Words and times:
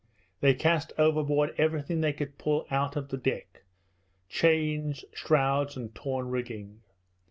They 0.39 0.55
cast 0.55 0.93
overboard 0.97 1.53
everything 1.59 2.01
they 2.01 2.11
could 2.11 2.39
pull 2.39 2.65
out 2.71 2.95
of 2.95 3.09
the 3.09 3.17
deck 3.17 3.61
chains, 4.27 5.05
shrouds, 5.13 5.77
and 5.77 5.93
torn 5.93 6.29
rigging. 6.29 6.81